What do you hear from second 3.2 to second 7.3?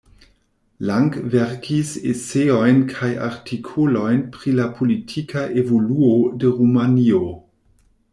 artikolojn pri la politika evoluo de Rumanio.